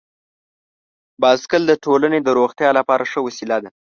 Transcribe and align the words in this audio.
بایسکل 1.21 1.61
د 1.67 1.73
ټولنې 1.83 2.19
د 2.23 2.29
روغتیا 2.39 2.69
لپاره 2.79 3.03
ښه 3.11 3.19
وسیله 3.27 3.57
ده. 3.63 3.69